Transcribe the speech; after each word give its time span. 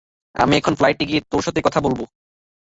আমি 0.35 0.53
এখনি 0.55 0.75
ফ্লাইটে 0.75 1.03
গিয়ে 1.09 1.21
তার 1.23 1.41
সাথে 1.41 1.59
কথা 1.61 1.79
বলবো। 1.85 2.03